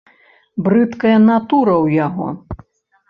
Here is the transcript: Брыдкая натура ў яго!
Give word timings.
Брыдкая 0.67 1.17
натура 1.27 1.75
ў 1.85 1.87
яго! 2.07 2.27